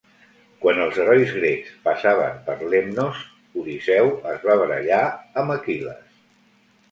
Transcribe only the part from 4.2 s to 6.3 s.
es va barallar amb Aquil·les.